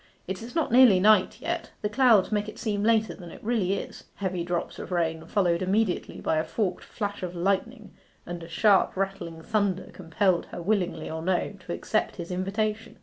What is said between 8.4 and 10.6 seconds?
sharp rattling thunder compelled her,